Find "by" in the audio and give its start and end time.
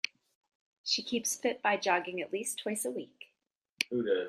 1.61-1.77